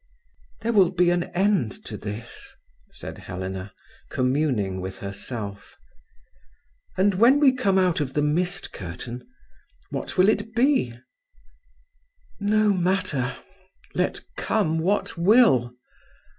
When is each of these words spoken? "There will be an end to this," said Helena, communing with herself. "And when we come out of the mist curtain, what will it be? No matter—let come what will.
"There 0.61 0.73
will 0.73 0.89
be 0.89 1.11
an 1.11 1.25
end 1.25 1.85
to 1.85 1.95
this," 1.95 2.55
said 2.91 3.19
Helena, 3.19 3.71
communing 4.09 4.81
with 4.81 4.97
herself. 4.97 5.77
"And 6.97 7.13
when 7.13 7.39
we 7.39 7.53
come 7.53 7.77
out 7.77 7.99
of 8.01 8.15
the 8.15 8.23
mist 8.23 8.73
curtain, 8.73 9.23
what 9.91 10.17
will 10.17 10.27
it 10.29 10.55
be? 10.55 10.95
No 12.39 12.73
matter—let 12.73 14.21
come 14.37 14.79
what 14.79 15.19
will. 15.19 15.71